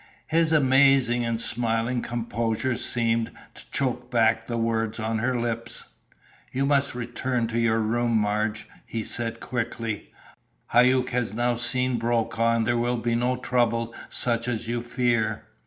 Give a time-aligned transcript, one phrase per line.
[0.29, 5.89] His amazing and smiling composure seemed to choke back the words on her lips.
[6.51, 10.11] "You must return to your room, Marge," he said quickly.
[10.73, 15.43] "Hauck has now seen Brokaw and there will be no trouble such as you fear.